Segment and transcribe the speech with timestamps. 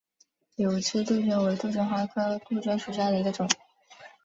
[0.55, 3.47] 瘤枝杜鹃为杜鹃花科杜鹃属下的一个种。